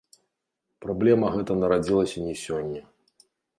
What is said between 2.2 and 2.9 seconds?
не сёння.